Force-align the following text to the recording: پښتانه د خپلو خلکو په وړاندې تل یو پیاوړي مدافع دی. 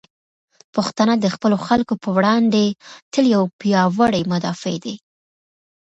پښتانه 0.75 1.13
د 1.19 1.25
خپلو 1.35 1.57
خلکو 1.67 1.93
په 2.03 2.09
وړاندې 2.17 2.63
تل 3.11 3.25
یو 3.35 3.43
پیاوړي 3.59 4.21
مدافع 4.31 4.75
دی. 4.83 4.95